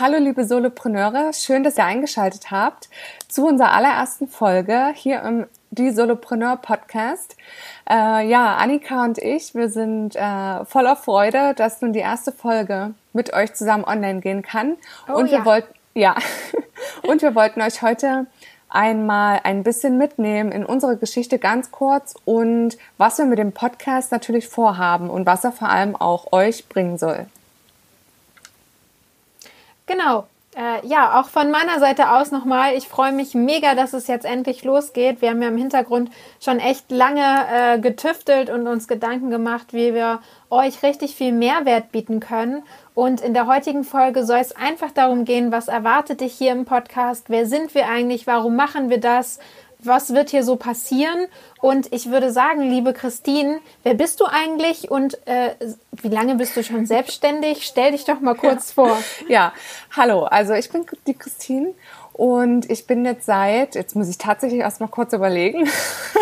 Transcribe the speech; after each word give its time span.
Hallo 0.00 0.16
liebe 0.16 0.46
Solopreneure, 0.46 1.34
schön, 1.34 1.62
dass 1.62 1.76
ihr 1.76 1.84
eingeschaltet 1.84 2.50
habt 2.50 2.88
zu 3.28 3.46
unserer 3.46 3.72
allerersten 3.72 4.28
Folge 4.28 4.92
hier 4.94 5.20
im 5.20 5.44
die 5.72 5.90
Solopreneur 5.90 6.56
Podcast. 6.56 7.36
Äh, 7.86 8.26
ja, 8.26 8.56
Annika 8.56 9.04
und 9.04 9.18
ich, 9.18 9.54
wir 9.54 9.68
sind 9.68 10.16
äh, 10.16 10.64
voller 10.64 10.96
Freude, 10.96 11.52
dass 11.52 11.82
nun 11.82 11.92
die 11.92 11.98
erste 11.98 12.32
Folge 12.32 12.94
mit 13.12 13.34
euch 13.34 13.52
zusammen 13.52 13.84
online 13.84 14.20
gehen 14.20 14.40
kann. 14.40 14.78
Oh, 15.06 15.18
und 15.18 15.30
wir 15.30 15.40
ja. 15.40 15.44
wollten, 15.44 15.74
ja, 15.92 16.16
und 17.06 17.20
wir 17.20 17.34
wollten 17.34 17.60
euch 17.60 17.82
heute 17.82 18.24
einmal 18.70 19.40
ein 19.44 19.64
bisschen 19.64 19.98
mitnehmen 19.98 20.50
in 20.50 20.64
unsere 20.64 20.96
Geschichte 20.96 21.38
ganz 21.38 21.72
kurz 21.72 22.14
und 22.24 22.78
was 22.96 23.18
wir 23.18 23.26
mit 23.26 23.38
dem 23.38 23.52
Podcast 23.52 24.12
natürlich 24.12 24.48
vorhaben 24.48 25.10
und 25.10 25.26
was 25.26 25.44
er 25.44 25.52
vor 25.52 25.68
allem 25.68 25.94
auch 25.94 26.32
euch 26.32 26.70
bringen 26.70 26.96
soll. 26.96 27.26
Genau. 29.90 30.28
Äh, 30.56 30.86
ja, 30.86 31.20
auch 31.20 31.28
von 31.28 31.50
meiner 31.50 31.80
Seite 31.80 32.12
aus 32.12 32.30
nochmal. 32.30 32.74
Ich 32.76 32.86
freue 32.86 33.10
mich 33.10 33.34
mega, 33.34 33.74
dass 33.74 33.92
es 33.92 34.06
jetzt 34.06 34.24
endlich 34.24 34.62
losgeht. 34.62 35.20
Wir 35.20 35.30
haben 35.30 35.42
ja 35.42 35.48
im 35.48 35.56
Hintergrund 35.56 36.10
schon 36.40 36.60
echt 36.60 36.92
lange 36.92 37.24
äh, 37.52 37.78
getüftelt 37.80 38.50
und 38.50 38.68
uns 38.68 38.86
Gedanken 38.86 39.30
gemacht, 39.30 39.72
wie 39.72 39.92
wir 39.92 40.20
euch 40.48 40.84
richtig 40.84 41.16
viel 41.16 41.32
Mehrwert 41.32 41.90
bieten 41.90 42.20
können. 42.20 42.62
Und 42.94 43.20
in 43.20 43.34
der 43.34 43.48
heutigen 43.48 43.82
Folge 43.82 44.24
soll 44.24 44.38
es 44.38 44.54
einfach 44.54 44.92
darum 44.92 45.24
gehen, 45.24 45.50
was 45.50 45.66
erwartet 45.66 46.20
dich 46.20 46.34
hier 46.34 46.52
im 46.52 46.66
Podcast? 46.66 47.24
Wer 47.28 47.46
sind 47.46 47.74
wir 47.74 47.88
eigentlich? 47.88 48.28
Warum 48.28 48.54
machen 48.54 48.90
wir 48.90 49.00
das? 49.00 49.40
Was 49.82 50.14
wird 50.14 50.30
hier 50.30 50.44
so 50.44 50.56
passieren? 50.56 51.26
Und 51.60 51.92
ich 51.92 52.10
würde 52.10 52.32
sagen, 52.32 52.62
liebe 52.62 52.92
Christine, 52.92 53.60
wer 53.82 53.94
bist 53.94 54.20
du 54.20 54.26
eigentlich 54.26 54.90
und 54.90 55.26
äh, 55.26 55.54
wie 56.02 56.08
lange 56.08 56.36
bist 56.36 56.56
du 56.56 56.62
schon 56.62 56.86
selbstständig? 56.86 57.66
Stell 57.66 57.92
dich 57.92 58.04
doch 58.04 58.20
mal 58.20 58.34
kurz 58.34 58.68
ja. 58.68 58.74
vor. 58.74 58.98
Ja, 59.28 59.52
hallo, 59.94 60.24
also 60.24 60.54
ich 60.54 60.70
bin 60.70 60.84
die 61.06 61.14
Christine 61.14 61.74
und 62.12 62.70
ich 62.70 62.86
bin 62.86 63.04
jetzt 63.04 63.26
seit, 63.26 63.74
jetzt 63.74 63.94
muss 63.94 64.08
ich 64.08 64.18
tatsächlich 64.18 64.60
erst 64.60 64.80
mal 64.80 64.88
kurz 64.88 65.12
überlegen, 65.12 65.68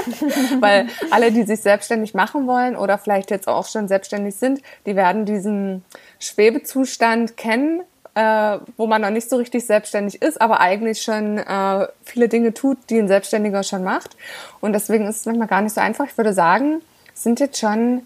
weil 0.60 0.88
alle, 1.10 1.32
die 1.32 1.44
sich 1.44 1.60
selbstständig 1.60 2.14
machen 2.14 2.46
wollen 2.46 2.76
oder 2.76 2.98
vielleicht 2.98 3.30
jetzt 3.30 3.48
auch 3.48 3.66
schon 3.66 3.88
selbstständig 3.88 4.36
sind, 4.36 4.60
die 4.86 4.94
werden 4.94 5.24
diesen 5.24 5.84
Schwebezustand 6.18 7.36
kennen 7.36 7.82
äh, 8.18 8.58
wo 8.76 8.88
man 8.88 9.00
noch 9.00 9.10
nicht 9.10 9.30
so 9.30 9.36
richtig 9.36 9.64
selbstständig 9.64 10.20
ist, 10.20 10.40
aber 10.40 10.60
eigentlich 10.60 11.02
schon 11.02 11.38
äh, 11.38 11.86
viele 12.02 12.28
Dinge 12.28 12.52
tut, 12.52 12.76
die 12.90 12.98
ein 12.98 13.06
Selbstständiger 13.06 13.62
schon 13.62 13.84
macht. 13.84 14.16
Und 14.60 14.72
deswegen 14.72 15.06
ist 15.06 15.18
es 15.18 15.26
manchmal 15.26 15.46
gar 15.46 15.60
nicht 15.60 15.72
so 15.72 15.80
einfach. 15.80 16.06
Ich 16.06 16.16
würde 16.16 16.32
sagen, 16.32 16.82
es 17.14 17.22
sind 17.22 17.38
jetzt 17.38 17.58
schon 17.58 18.02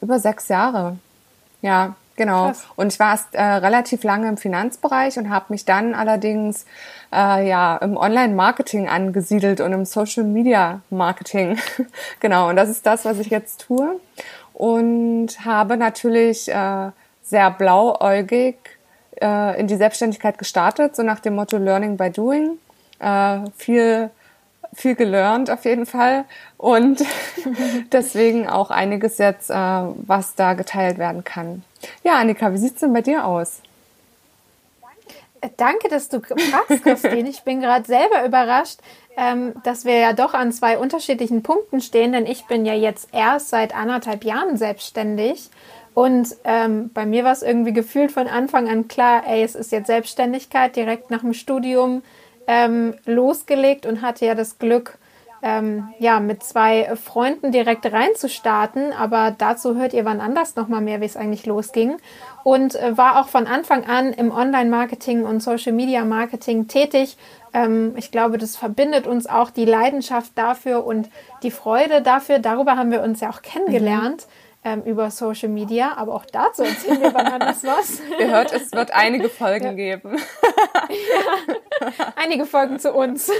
über 0.00 0.18
sechs 0.18 0.48
Jahre. 0.48 0.96
Ja, 1.60 1.94
genau. 2.16 2.46
Krass. 2.46 2.64
Und 2.76 2.92
ich 2.94 2.98
war 2.98 3.10
erst 3.10 3.34
äh, 3.34 3.42
relativ 3.42 4.02
lange 4.02 4.30
im 4.30 4.38
Finanzbereich 4.38 5.18
und 5.18 5.28
habe 5.28 5.46
mich 5.50 5.66
dann 5.66 5.94
allerdings 5.94 6.64
äh, 7.12 7.46
ja 7.46 7.76
im 7.76 7.98
Online-Marketing 7.98 8.88
angesiedelt 8.88 9.60
und 9.60 9.74
im 9.74 9.84
Social-Media-Marketing. 9.84 11.58
genau. 12.20 12.48
Und 12.48 12.56
das 12.56 12.70
ist 12.70 12.86
das, 12.86 13.04
was 13.04 13.18
ich 13.18 13.28
jetzt 13.28 13.60
tue. 13.60 14.00
Und 14.54 15.44
habe 15.44 15.76
natürlich 15.76 16.48
äh, 16.48 16.90
sehr 17.22 17.50
blauäugig 17.50 18.79
äh, 19.20 19.58
in 19.58 19.66
die 19.66 19.76
Selbstständigkeit 19.76 20.38
gestartet, 20.38 20.96
so 20.96 21.02
nach 21.02 21.20
dem 21.20 21.34
Motto 21.34 21.56
Learning 21.56 21.96
by 21.96 22.10
Doing. 22.10 22.58
Äh, 22.98 23.38
viel, 23.56 24.10
viel 24.74 24.94
gelernt 24.94 25.50
auf 25.50 25.64
jeden 25.64 25.86
Fall 25.86 26.24
und 26.58 27.02
deswegen 27.92 28.48
auch 28.48 28.70
einiges 28.70 29.18
jetzt, 29.18 29.50
äh, 29.50 29.54
was 29.54 30.34
da 30.34 30.54
geteilt 30.54 30.98
werden 30.98 31.24
kann. 31.24 31.62
Ja, 32.04 32.16
Annika, 32.16 32.52
wie 32.52 32.58
sieht's 32.58 32.80
denn 32.80 32.92
bei 32.92 33.02
dir 33.02 33.24
aus? 33.24 33.62
Danke, 35.56 35.88
dass 35.88 36.10
du 36.10 36.20
fragst, 36.20 36.82
Christine. 36.82 37.28
Ich 37.30 37.42
bin 37.42 37.60
gerade 37.60 37.86
selber 37.86 38.24
überrascht, 38.26 38.80
ähm, 39.16 39.54
dass 39.64 39.84
wir 39.84 39.98
ja 39.98 40.12
doch 40.12 40.34
an 40.34 40.52
zwei 40.52 40.78
unterschiedlichen 40.78 41.42
Punkten 41.42 41.80
stehen, 41.80 42.12
denn 42.12 42.26
ich 42.26 42.46
bin 42.46 42.66
ja 42.66 42.74
jetzt 42.74 43.08
erst 43.12 43.48
seit 43.48 43.74
anderthalb 43.74 44.24
Jahren 44.24 44.56
selbstständig 44.56 45.48
und 45.94 46.36
ähm, 46.44 46.90
bei 46.94 47.04
mir 47.04 47.24
war 47.24 47.32
es 47.32 47.42
irgendwie 47.42 47.72
gefühlt 47.72 48.12
von 48.12 48.28
Anfang 48.28 48.68
an 48.68 48.88
klar, 48.88 49.24
ey, 49.26 49.42
es 49.42 49.54
ist 49.54 49.72
jetzt 49.72 49.88
Selbstständigkeit, 49.88 50.76
direkt 50.76 51.10
nach 51.10 51.20
dem 51.20 51.34
Studium 51.34 52.02
ähm, 52.46 52.94
losgelegt 53.06 53.86
und 53.86 54.02
hatte 54.02 54.26
ja 54.26 54.34
das 54.34 54.58
Glück, 54.58 54.98
ähm, 55.42 55.88
ja, 55.98 56.20
mit 56.20 56.42
zwei 56.44 56.94
Freunden 56.96 57.50
direkt 57.50 57.90
reinzustarten. 57.90 58.92
Aber 58.92 59.34
dazu 59.36 59.74
hört 59.74 59.92
ihr 59.92 60.04
wann 60.04 60.20
anders 60.20 60.54
nochmal 60.54 60.80
mehr, 60.80 61.00
wie 61.00 61.06
es 61.06 61.16
eigentlich 61.16 61.46
losging. 61.46 61.96
Und 62.44 62.76
äh, 62.76 62.96
war 62.96 63.20
auch 63.20 63.28
von 63.28 63.46
Anfang 63.46 63.84
an 63.84 64.12
im 64.12 64.30
Online-Marketing 64.30 65.24
und 65.24 65.42
Social-Media-Marketing 65.42 66.68
tätig. 66.68 67.16
Ähm, 67.52 67.94
ich 67.96 68.12
glaube, 68.12 68.38
das 68.38 68.56
verbindet 68.56 69.08
uns 69.08 69.26
auch 69.26 69.50
die 69.50 69.64
Leidenschaft 69.64 70.32
dafür 70.36 70.86
und 70.86 71.08
die 71.42 71.50
Freude 71.50 72.00
dafür. 72.00 72.38
Darüber 72.38 72.76
haben 72.76 72.92
wir 72.92 73.02
uns 73.02 73.20
ja 73.20 73.30
auch 73.30 73.42
kennengelernt. 73.42 74.26
Mhm 74.28 74.39
ähm, 74.64 74.82
über 74.82 75.10
Social 75.10 75.48
Media, 75.48 75.94
aber 75.96 76.14
auch 76.14 76.26
dazu 76.26 76.62
erzählen 76.62 77.00
wir 77.00 77.14
wann 77.14 77.26
anders 77.26 77.64
was. 77.64 78.00
Ihr 78.18 78.30
hört, 78.30 78.52
es 78.52 78.72
wird 78.72 78.92
einige 78.92 79.28
Folgen 79.28 79.66
ja. 79.66 79.72
geben. 79.72 80.18
ja, 80.88 82.12
einige 82.16 82.44
Folgen 82.46 82.78
zu 82.78 82.92
uns. 82.92 83.30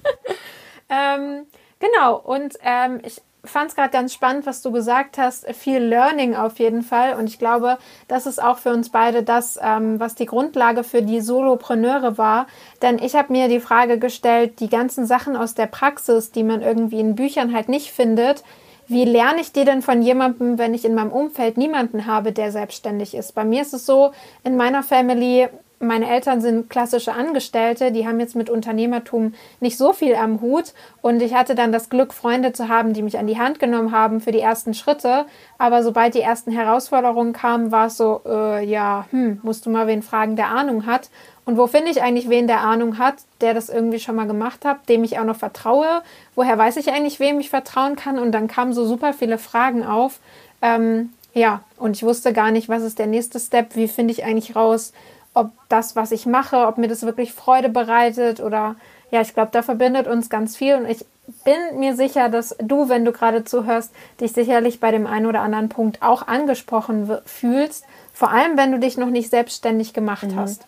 ähm, 0.88 1.46
genau, 1.78 2.16
und 2.18 2.58
ähm, 2.62 3.00
ich 3.04 3.22
fand 3.44 3.70
es 3.70 3.76
gerade 3.76 3.90
ganz 3.90 4.12
spannend, 4.12 4.46
was 4.46 4.62
du 4.62 4.70
gesagt 4.70 5.18
hast. 5.18 5.46
Viel 5.54 5.78
Learning 5.78 6.34
auf 6.34 6.58
jeden 6.58 6.82
Fall. 6.82 7.14
Und 7.14 7.28
ich 7.28 7.38
glaube, 7.38 7.78
das 8.08 8.26
ist 8.26 8.42
auch 8.42 8.58
für 8.58 8.70
uns 8.70 8.90
beide 8.90 9.22
das, 9.22 9.58
ähm, 9.62 9.98
was 9.98 10.14
die 10.14 10.26
Grundlage 10.26 10.84
für 10.84 11.02
die 11.02 11.20
Solopreneure 11.20 12.18
war. 12.18 12.46
Denn 12.82 12.98
ich 12.98 13.14
habe 13.14 13.32
mir 13.32 13.48
die 13.48 13.60
Frage 13.60 13.98
gestellt, 13.98 14.60
die 14.60 14.68
ganzen 14.68 15.06
Sachen 15.06 15.36
aus 15.36 15.54
der 15.54 15.66
Praxis, 15.66 16.32
die 16.32 16.42
man 16.42 16.62
irgendwie 16.62 17.00
in 17.00 17.14
Büchern 17.14 17.54
halt 17.54 17.68
nicht 17.68 17.92
findet, 17.92 18.44
wie 18.90 19.04
lerne 19.04 19.40
ich 19.40 19.52
die 19.52 19.64
denn 19.64 19.82
von 19.82 20.02
jemandem, 20.02 20.58
wenn 20.58 20.74
ich 20.74 20.84
in 20.84 20.94
meinem 20.94 21.12
Umfeld 21.12 21.56
niemanden 21.56 22.06
habe, 22.06 22.32
der 22.32 22.50
selbstständig 22.50 23.14
ist? 23.14 23.36
Bei 23.36 23.44
mir 23.44 23.62
ist 23.62 23.72
es 23.72 23.86
so, 23.86 24.10
in 24.42 24.56
meiner 24.56 24.82
Family, 24.82 25.48
meine 25.80 26.10
Eltern 26.10 26.42
sind 26.42 26.68
klassische 26.68 27.14
Angestellte, 27.14 27.90
die 27.90 28.06
haben 28.06 28.20
jetzt 28.20 28.36
mit 28.36 28.50
Unternehmertum 28.50 29.32
nicht 29.60 29.78
so 29.78 29.94
viel 29.94 30.14
am 30.14 30.42
Hut 30.42 30.74
und 31.00 31.22
ich 31.22 31.34
hatte 31.34 31.54
dann 31.54 31.72
das 31.72 31.88
Glück, 31.88 32.12
Freunde 32.12 32.52
zu 32.52 32.68
haben, 32.68 32.92
die 32.92 33.02
mich 33.02 33.18
an 33.18 33.26
die 33.26 33.38
Hand 33.38 33.58
genommen 33.58 33.90
haben 33.90 34.20
für 34.20 34.30
die 34.30 34.40
ersten 34.40 34.74
Schritte. 34.74 35.24
Aber 35.56 35.82
sobald 35.82 36.14
die 36.14 36.20
ersten 36.20 36.52
Herausforderungen 36.52 37.32
kamen, 37.32 37.72
war 37.72 37.86
es 37.86 37.96
so, 37.96 38.20
äh, 38.26 38.62
ja, 38.64 39.06
hm, 39.10 39.40
musst 39.42 39.64
du 39.64 39.70
mal 39.70 39.86
wen 39.86 40.02
fragen, 40.02 40.36
der 40.36 40.48
Ahnung 40.48 40.84
hat. 40.84 41.08
Und 41.46 41.56
wo 41.56 41.66
finde 41.66 41.90
ich 41.90 42.02
eigentlich 42.02 42.28
wen, 42.28 42.46
der 42.46 42.60
Ahnung 42.60 42.98
hat, 42.98 43.14
der 43.40 43.54
das 43.54 43.70
irgendwie 43.70 44.00
schon 44.00 44.14
mal 44.14 44.26
gemacht 44.26 44.66
hat, 44.66 44.86
dem 44.90 45.02
ich 45.02 45.18
auch 45.18 45.24
noch 45.24 45.36
vertraue? 45.36 46.02
Woher 46.34 46.58
weiß 46.58 46.76
ich 46.76 46.92
eigentlich, 46.92 47.20
wem 47.20 47.40
ich 47.40 47.48
vertrauen 47.48 47.96
kann? 47.96 48.18
Und 48.18 48.32
dann 48.32 48.48
kamen 48.48 48.74
so 48.74 48.84
super 48.84 49.14
viele 49.14 49.38
Fragen 49.38 49.82
auf. 49.82 50.20
Ähm, 50.60 51.14
ja, 51.32 51.62
und 51.78 51.96
ich 51.96 52.02
wusste 52.02 52.32
gar 52.32 52.50
nicht, 52.50 52.68
was 52.68 52.82
ist 52.82 52.98
der 52.98 53.06
nächste 53.06 53.40
Step? 53.40 53.76
Wie 53.76 53.88
finde 53.88 54.12
ich 54.12 54.24
eigentlich 54.24 54.56
raus, 54.56 54.92
ob 55.34 55.50
das, 55.68 55.96
was 55.96 56.12
ich 56.12 56.26
mache, 56.26 56.66
ob 56.66 56.78
mir 56.78 56.88
das 56.88 57.02
wirklich 57.02 57.32
Freude 57.32 57.68
bereitet 57.68 58.40
oder 58.40 58.76
ja, 59.10 59.20
ich 59.20 59.34
glaube, 59.34 59.50
da 59.52 59.62
verbindet 59.62 60.06
uns 60.06 60.30
ganz 60.30 60.56
viel 60.56 60.76
und 60.76 60.86
ich 60.86 61.04
bin 61.44 61.78
mir 61.78 61.94
sicher, 61.94 62.28
dass 62.28 62.56
du, 62.60 62.88
wenn 62.88 63.04
du 63.04 63.12
gerade 63.12 63.44
zuhörst, 63.44 63.92
dich 64.20 64.32
sicherlich 64.32 64.80
bei 64.80 64.90
dem 64.90 65.06
einen 65.06 65.26
oder 65.26 65.40
anderen 65.40 65.68
Punkt 65.68 66.02
auch 66.02 66.26
angesprochen 66.26 67.10
fühlst, 67.24 67.84
vor 68.12 68.30
allem 68.30 68.56
wenn 68.56 68.72
du 68.72 68.78
dich 68.78 68.96
noch 68.96 69.10
nicht 69.10 69.30
selbstständig 69.30 69.92
gemacht 69.92 70.28
mhm. 70.28 70.36
hast. 70.36 70.66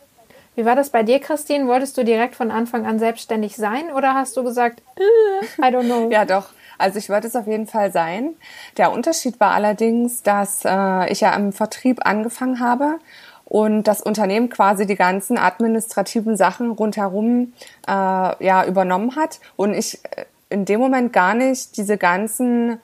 Wie 0.55 0.65
war 0.65 0.77
das 0.77 0.91
bei 0.91 1.03
dir, 1.03 1.19
Christine? 1.19 1.67
Wolltest 1.67 1.97
du 1.97 2.05
direkt 2.05 2.35
von 2.35 2.51
Anfang 2.51 2.87
an 2.87 2.99
selbstständig 2.99 3.57
sein 3.57 3.91
oder 3.97 4.15
hast 4.15 4.37
du 4.37 4.45
gesagt, 4.45 4.83
äh, 4.97 5.63
I 5.63 5.75
don't 5.75 5.87
know? 5.87 6.11
ja, 6.11 6.25
doch. 6.25 6.51
Also 6.79 6.99
ich 6.99 7.09
wollte 7.09 7.27
es 7.29 7.37
auf 7.37 7.47
jeden 7.47 7.67
Fall 7.67 7.93
sein. 7.93 8.35
Der 8.77 8.93
Unterschied 8.93 9.39
war 9.41 9.53
allerdings, 9.53 10.23
dass 10.23 10.65
äh, 10.65 11.11
ich 11.11 11.21
ja 11.21 11.35
im 11.35 11.53
Vertrieb 11.53 12.05
angefangen 12.05 12.61
habe 12.61 12.99
und 13.53 13.83
das 13.83 14.01
Unternehmen 14.01 14.49
quasi 14.49 14.87
die 14.87 14.97
ganzen 14.97 15.37
administrativen 15.37 16.39
Sachen 16.39 16.71
rundherum 16.71 17.53
äh, 17.87 17.93
ja 17.93 18.65
übernommen 18.65 19.15
hat. 19.15 19.41
Und 19.57 19.75
ich 19.75 20.03
äh, 20.17 20.25
in 20.49 20.65
dem 20.65 20.81
Moment 20.81 21.13
gar 21.13 21.35
nicht 21.35 21.77
diese 21.77 21.99
ganzen 21.99 22.79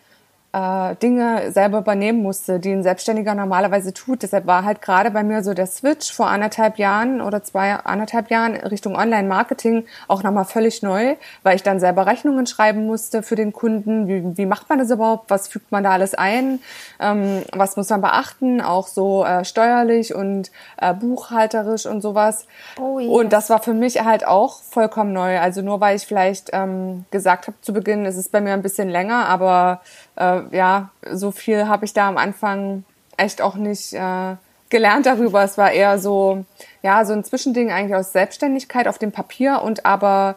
äh, 0.53 0.97
Dinge 0.97 1.53
selber 1.53 1.79
übernehmen 1.79 2.23
musste, 2.23 2.59
die 2.59 2.73
ein 2.73 2.83
Selbstständiger 2.83 3.35
normalerweise 3.35 3.93
tut. 3.93 4.23
Deshalb 4.23 4.47
war 4.47 4.65
halt 4.65 4.81
gerade 4.81 5.11
bei 5.11 5.23
mir 5.23 5.43
so 5.43 5.53
der 5.53 5.67
Switch 5.67 6.11
vor 6.11 6.29
anderthalb 6.29 6.79
Jahren 6.79 7.21
oder 7.21 7.43
zwei, 7.43 7.75
anderthalb 7.75 8.31
Jahren 8.31 8.57
Richtung 8.57 8.97
Online-Marketing 8.97 9.85
auch 10.09 10.23
nochmal 10.23 10.47
völlig 10.47 10.83
neu, 10.83 11.17
weil 11.43 11.57
ich 11.57 11.63
dann 11.63 11.81
selber 11.81 12.07
Rechnungen 12.07 12.47
schreiben 12.47 12.87
musste 12.87 13.23
für 13.23 13.37
den 13.37 13.53
Kunden. 13.53 14.09
Wie, 14.09 14.39
wie 14.39 14.47
macht 14.47 14.71
man 14.71 14.79
das 14.79 14.91
überhaupt? 14.91 15.31
Was 15.31 15.49
fügt 15.49 15.71
man 15.71 15.85
da 15.85 15.91
alles 15.91 16.15
ein? 16.15 16.61
Ähm, 16.99 17.43
was 17.53 17.77
muss 17.77 17.91
man 17.91 18.01
beachten? 18.01 18.63
Auch 18.63 18.89
so 18.89 19.25
äh, 19.25 19.45
steuerlich 19.45 20.15
und 20.15 20.51
äh, 20.81 20.95
buchhalterisch 20.95 21.85
und 21.85 22.01
sowas. 22.01 22.47
Oh, 22.81 22.99
yes. 22.99 23.11
Und 23.11 23.33
das 23.35 23.51
war 23.51 23.63
für 23.63 23.75
mich 23.75 24.03
halt 24.03 24.27
auch 24.27 24.63
vollkommen 24.63 25.13
neu. 25.13 25.39
Also 25.41 25.61
nur 25.61 25.81
weil 25.83 25.97
ich 25.97 26.07
vielleicht 26.07 26.51
ähm, 26.55 27.05
gesagt 27.11 27.49
habe 27.49 27.57
zu 27.61 27.75
Beginn, 27.75 28.07
es 28.07 28.17
ist 28.17 28.33
bei 28.33 28.41
mir 28.41 28.55
ein 28.55 28.63
bisschen 28.63 28.89
länger, 28.89 29.27
aber 29.27 29.83
äh, 30.17 30.38
ja, 30.53 30.91
so 31.11 31.31
viel 31.31 31.67
habe 31.69 31.85
ich 31.85 31.93
da 31.93 32.09
am 32.09 32.17
Anfang 32.17 32.85
echt 33.17 33.43
auch 33.43 33.57
nicht 33.57 33.93
äh, 33.93 34.37
gelernt 34.71 35.07
darüber. 35.07 35.43
Es 35.43 35.59
war 35.59 35.71
eher 35.71 35.99
so, 35.99 36.45
ja, 36.83 37.05
so 37.05 37.13
ein 37.13 37.25
Zwischending 37.25 37.73
eigentlich 37.73 37.95
aus 37.95 38.13
Selbstständigkeit 38.13 38.89
auf 38.89 38.99
dem 38.99 39.13
Papier 39.13 39.63
und 39.63 39.85
aber 39.85 40.37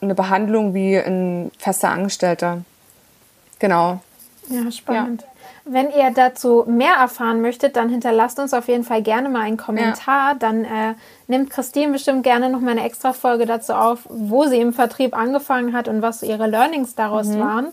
eine 0.00 0.14
Behandlung 0.14 0.74
wie 0.74 0.96
ein 0.96 1.50
fester 1.58 1.88
Angestellter. 1.88 2.62
Genau. 3.58 4.00
Ja, 4.48 4.70
spannend. 4.70 5.22
Ja. 5.22 5.28
Wenn 5.66 5.90
ihr 5.90 6.10
dazu 6.14 6.64
mehr 6.66 6.94
erfahren 7.00 7.40
möchtet, 7.40 7.76
dann 7.76 7.88
hinterlasst 7.88 8.38
uns 8.38 8.52
auf 8.52 8.68
jeden 8.68 8.84
Fall 8.84 9.00
gerne 9.00 9.30
mal 9.30 9.40
einen 9.40 9.56
Kommentar. 9.56 10.32
Ja. 10.32 10.34
Dann 10.34 10.64
äh, 10.64 10.94
nimmt 11.26 11.48
Christine 11.48 11.92
bestimmt 11.92 12.22
gerne 12.22 12.50
noch 12.50 12.60
mal 12.60 12.72
eine 12.72 12.84
extra 12.84 13.14
Folge 13.14 13.46
dazu 13.46 13.72
auf, 13.72 14.00
wo 14.10 14.44
sie 14.44 14.60
im 14.60 14.74
Vertrieb 14.74 15.16
angefangen 15.16 15.72
hat 15.72 15.88
und 15.88 16.02
was 16.02 16.22
ihre 16.22 16.46
Learnings 16.48 16.94
daraus 16.94 17.28
mhm. 17.28 17.40
waren. 17.40 17.68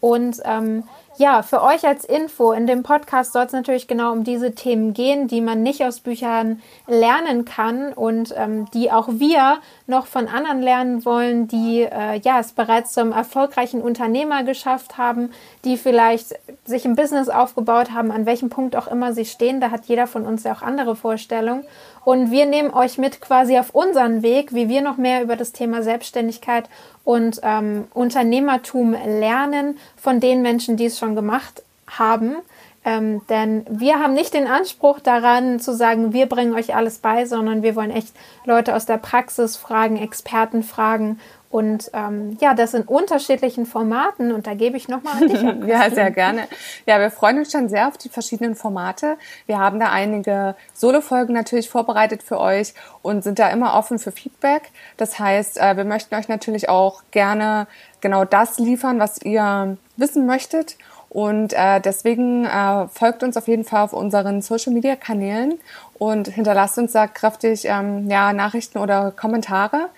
Und 0.00 0.40
ähm, 0.44 0.84
ja, 1.18 1.42
für 1.42 1.62
euch 1.62 1.84
als 1.86 2.04
Info, 2.04 2.52
in 2.52 2.66
dem 2.66 2.82
Podcast 2.82 3.32
soll 3.32 3.44
es 3.44 3.52
natürlich 3.52 3.88
genau 3.88 4.12
um 4.12 4.22
diese 4.22 4.54
Themen 4.54 4.94
gehen, 4.94 5.26
die 5.26 5.40
man 5.40 5.62
nicht 5.62 5.84
aus 5.84 6.00
Büchern 6.00 6.62
lernen 6.86 7.44
kann 7.44 7.92
und 7.92 8.32
ähm, 8.36 8.70
die 8.72 8.92
auch 8.92 9.08
wir 9.10 9.58
noch 9.88 10.06
von 10.06 10.28
anderen 10.28 10.62
lernen 10.62 11.04
wollen, 11.04 11.48
die 11.48 11.82
äh, 11.82 12.20
ja 12.20 12.38
es 12.38 12.52
bereits 12.52 12.92
zum 12.92 13.10
erfolgreichen 13.10 13.82
Unternehmer 13.82 14.44
geschafft 14.44 14.96
haben, 14.96 15.30
die 15.64 15.76
vielleicht 15.76 16.36
sich 16.64 16.84
ein 16.84 16.94
Business 16.94 17.28
aufgebaut 17.28 17.90
haben, 17.92 18.12
an 18.12 18.24
welchem 18.24 18.48
Punkt 18.48 18.76
auch 18.76 18.86
immer 18.86 19.12
sie 19.12 19.24
stehen. 19.24 19.60
Da 19.60 19.72
hat 19.72 19.86
jeder 19.86 20.06
von 20.06 20.24
uns 20.24 20.44
ja 20.44 20.52
auch 20.52 20.62
andere 20.62 20.94
Vorstellungen. 20.94 21.64
Und 22.04 22.30
wir 22.30 22.46
nehmen 22.46 22.72
euch 22.72 22.96
mit 22.96 23.20
quasi 23.20 23.58
auf 23.58 23.74
unseren 23.74 24.22
Weg, 24.22 24.54
wie 24.54 24.70
wir 24.70 24.80
noch 24.80 24.96
mehr 24.96 25.22
über 25.22 25.36
das 25.36 25.52
Thema 25.52 25.82
Selbstständigkeit 25.82 26.70
und 27.04 27.40
ähm, 27.42 27.86
Unternehmertum 27.94 28.92
lernen 28.92 29.78
von 29.96 30.20
den 30.20 30.42
Menschen, 30.42 30.76
die 30.76 30.86
es 30.86 30.98
schon 30.98 31.07
gemacht 31.14 31.62
haben. 31.86 32.36
Ähm, 32.84 33.22
denn 33.28 33.66
wir 33.68 33.98
haben 33.98 34.14
nicht 34.14 34.34
den 34.34 34.46
Anspruch 34.46 35.00
daran 35.00 35.60
zu 35.60 35.74
sagen, 35.74 36.12
wir 36.12 36.26
bringen 36.26 36.54
euch 36.54 36.74
alles 36.74 36.98
bei, 36.98 37.26
sondern 37.26 37.62
wir 37.62 37.76
wollen 37.76 37.90
echt 37.90 38.14
Leute 38.44 38.74
aus 38.74 38.86
der 38.86 38.98
Praxis 38.98 39.56
fragen, 39.56 39.96
Experten 39.96 40.62
fragen 40.62 41.18
und 41.50 41.90
ähm, 41.94 42.36
ja, 42.40 42.52
das 42.52 42.74
in 42.74 42.82
unterschiedlichen 42.82 43.64
Formaten. 43.64 44.32
Und 44.32 44.46
da 44.46 44.54
gebe 44.54 44.76
ich 44.76 44.86
nochmal 44.88 45.22
an 45.22 45.28
dich. 45.28 45.44
Ab, 45.46 45.56
ja, 45.66 45.90
sehr 45.90 46.10
gerne. 46.10 46.46
Ja, 46.86 47.00
wir 47.00 47.10
freuen 47.10 47.38
uns 47.38 47.52
schon 47.52 47.68
sehr 47.68 47.88
auf 47.88 47.96
die 47.96 48.10
verschiedenen 48.10 48.54
Formate. 48.54 49.16
Wir 49.46 49.58
haben 49.58 49.80
da 49.80 49.90
einige 49.90 50.54
Solo-Folgen 50.74 51.32
natürlich 51.32 51.70
vorbereitet 51.70 52.22
für 52.22 52.38
euch 52.38 52.74
und 53.00 53.24
sind 53.24 53.38
da 53.38 53.48
immer 53.48 53.74
offen 53.74 53.98
für 53.98 54.12
Feedback. 54.12 54.70
Das 54.98 55.18
heißt, 55.18 55.58
äh, 55.58 55.76
wir 55.76 55.84
möchten 55.84 56.14
euch 56.14 56.28
natürlich 56.28 56.68
auch 56.68 57.02
gerne 57.12 57.66
genau 58.02 58.24
das 58.26 58.58
liefern, 58.58 58.98
was 58.98 59.22
ihr 59.22 59.78
wissen 59.96 60.26
möchtet. 60.26 60.76
Und 61.10 61.54
äh, 61.54 61.80
deswegen 61.80 62.44
äh, 62.44 62.88
folgt 62.88 63.22
uns 63.22 63.36
auf 63.36 63.48
jeden 63.48 63.64
Fall 63.64 63.82
auf 63.84 63.92
unseren 63.92 64.42
Social-Media-Kanälen 64.42 65.58
und 65.98 66.28
hinterlasst 66.28 66.78
uns 66.78 66.92
da 66.92 67.06
kräftig 67.06 67.64
ähm, 67.64 68.10
ja, 68.10 68.32
Nachrichten 68.32 68.78
oder 68.78 69.10
Kommentare. 69.10 69.88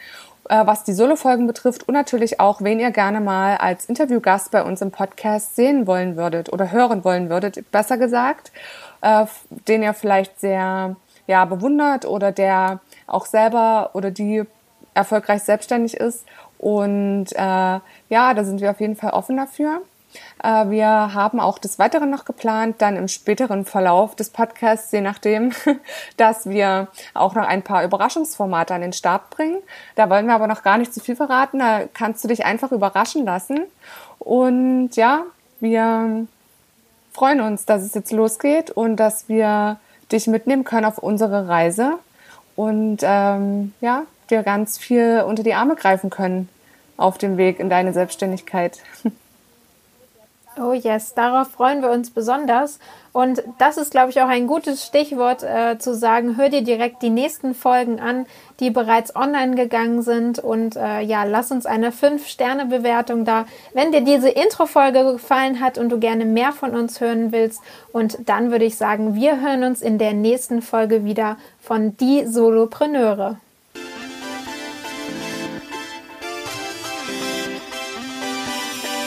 Äh, 0.50 0.66
was 0.66 0.82
die 0.82 0.94
Solo-Folgen 0.94 1.46
betrifft 1.46 1.86
und 1.86 1.94
natürlich 1.94 2.40
auch, 2.40 2.60
wen 2.60 2.80
ihr 2.80 2.90
gerne 2.90 3.20
mal 3.20 3.56
als 3.58 3.86
Interviewgast 3.86 4.50
bei 4.50 4.64
uns 4.64 4.82
im 4.82 4.90
Podcast 4.90 5.54
sehen 5.54 5.86
wollen 5.86 6.16
würdet 6.16 6.52
oder 6.52 6.72
hören 6.72 7.04
wollen 7.04 7.30
würdet, 7.30 7.70
besser 7.70 7.98
gesagt, 7.98 8.50
äh, 9.00 9.26
den 9.68 9.84
ihr 9.84 9.94
vielleicht 9.94 10.40
sehr 10.40 10.96
ja, 11.28 11.44
bewundert 11.44 12.04
oder 12.04 12.32
der 12.32 12.80
auch 13.06 13.26
selber 13.26 13.90
oder 13.92 14.10
die 14.10 14.42
erfolgreich 14.92 15.44
selbstständig 15.44 15.94
ist. 15.94 16.26
Und 16.58 17.26
äh, 17.32 17.36
ja, 17.36 18.34
da 18.34 18.42
sind 18.42 18.60
wir 18.60 18.72
auf 18.72 18.80
jeden 18.80 18.96
Fall 18.96 19.10
offen 19.10 19.36
dafür. 19.36 19.82
Äh, 20.42 20.70
wir 20.70 20.88
haben 21.14 21.40
auch 21.40 21.58
des 21.58 21.78
Weiteren 21.78 22.10
noch 22.10 22.24
geplant, 22.24 22.76
dann 22.78 22.96
im 22.96 23.08
späteren 23.08 23.64
Verlauf 23.64 24.16
des 24.16 24.30
Podcasts, 24.30 24.92
je 24.92 25.00
nachdem, 25.00 25.52
dass 26.16 26.48
wir 26.48 26.88
auch 27.14 27.34
noch 27.34 27.46
ein 27.46 27.62
paar 27.62 27.84
Überraschungsformate 27.84 28.74
an 28.74 28.80
den 28.80 28.92
Start 28.92 29.30
bringen. 29.30 29.58
Da 29.94 30.10
wollen 30.10 30.26
wir 30.26 30.34
aber 30.34 30.46
noch 30.46 30.62
gar 30.62 30.78
nicht 30.78 30.92
zu 30.92 31.00
viel 31.00 31.16
verraten. 31.16 31.58
Da 31.58 31.82
kannst 31.92 32.24
du 32.24 32.28
dich 32.28 32.44
einfach 32.44 32.72
überraschen 32.72 33.24
lassen. 33.24 33.60
Und 34.18 34.96
ja, 34.96 35.22
wir 35.60 36.26
freuen 37.12 37.40
uns, 37.40 37.66
dass 37.66 37.82
es 37.82 37.94
jetzt 37.94 38.12
losgeht 38.12 38.70
und 38.70 38.96
dass 38.96 39.28
wir 39.28 39.78
dich 40.12 40.26
mitnehmen 40.26 40.64
können 40.64 40.86
auf 40.86 40.98
unsere 40.98 41.48
Reise 41.48 41.98
und 42.56 42.98
ähm, 43.02 43.72
ja, 43.80 44.04
dir 44.28 44.42
ganz 44.42 44.78
viel 44.78 45.24
unter 45.26 45.42
die 45.42 45.54
Arme 45.54 45.76
greifen 45.76 46.10
können 46.10 46.48
auf 46.96 47.18
dem 47.18 47.36
Weg 47.36 47.58
in 47.58 47.70
deine 47.70 47.92
Selbstständigkeit. 47.92 48.78
Oh 50.62 50.74
yes, 50.74 51.14
darauf 51.14 51.48
freuen 51.52 51.80
wir 51.80 51.90
uns 51.90 52.10
besonders. 52.10 52.78
Und 53.12 53.42
das 53.58 53.78
ist, 53.78 53.92
glaube 53.92 54.10
ich, 54.10 54.20
auch 54.20 54.28
ein 54.28 54.46
gutes 54.46 54.84
Stichwort 54.84 55.42
äh, 55.42 55.78
zu 55.78 55.94
sagen, 55.94 56.36
hör 56.36 56.50
dir 56.50 56.62
direkt 56.62 57.02
die 57.02 57.08
nächsten 57.08 57.54
Folgen 57.54 57.98
an, 57.98 58.26
die 58.60 58.68
bereits 58.68 59.16
online 59.16 59.54
gegangen 59.54 60.02
sind. 60.02 60.38
Und 60.38 60.76
äh, 60.76 61.00
ja, 61.00 61.24
lass 61.24 61.50
uns 61.50 61.64
eine 61.64 61.92
5-Sterne-Bewertung 61.92 63.24
da, 63.24 63.46
wenn 63.72 63.90
dir 63.90 64.02
diese 64.02 64.28
Intro-Folge 64.28 65.12
gefallen 65.12 65.60
hat 65.60 65.78
und 65.78 65.88
du 65.88 65.98
gerne 65.98 66.26
mehr 66.26 66.52
von 66.52 66.76
uns 66.76 67.00
hören 67.00 67.32
willst. 67.32 67.62
Und 67.92 68.28
dann 68.28 68.50
würde 68.50 68.66
ich 68.66 68.76
sagen, 68.76 69.14
wir 69.14 69.40
hören 69.40 69.64
uns 69.64 69.80
in 69.80 69.96
der 69.96 70.12
nächsten 70.12 70.60
Folge 70.60 71.04
wieder 71.04 71.38
von 71.58 71.96
Die 71.96 72.26
Solopreneure. 72.26 73.38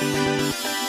Thank 0.04 0.83